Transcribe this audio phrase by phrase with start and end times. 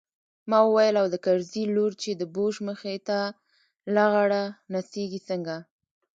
[0.49, 3.19] ما وويل او د کرزي لور چې د بوش مخې ته
[3.95, 4.43] لغړه
[4.73, 5.55] نڅېږي څنګه.